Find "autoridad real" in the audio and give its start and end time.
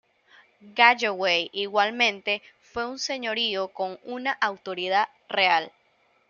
4.31-5.71